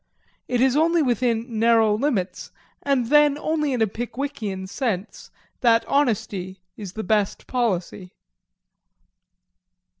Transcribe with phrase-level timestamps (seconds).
[0.47, 2.51] It is only within narrow limits,
[2.81, 8.11] and then only in a Pickwickian sense, that honesty is the best policy.